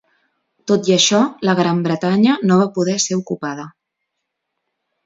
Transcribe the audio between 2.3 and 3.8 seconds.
no va poder ser ocupada.